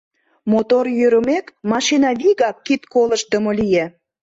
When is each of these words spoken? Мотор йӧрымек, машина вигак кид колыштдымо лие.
Мотор 0.51 0.85
йӧрымек, 0.99 1.45
машина 1.71 2.09
вигак 2.21 2.57
кид 2.65 2.81
колыштдымо 2.93 3.51
лие. 3.59 3.85